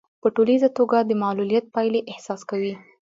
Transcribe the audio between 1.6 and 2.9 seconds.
پايلې احساس کوي.